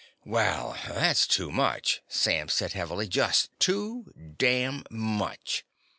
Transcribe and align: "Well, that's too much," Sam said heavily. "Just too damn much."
"Well, 0.25 0.75
that's 0.87 1.27
too 1.27 1.51
much," 1.51 2.01
Sam 2.07 2.49
said 2.49 2.73
heavily. 2.73 3.07
"Just 3.07 3.51
too 3.59 4.11
damn 4.39 4.83
much." 4.89 5.63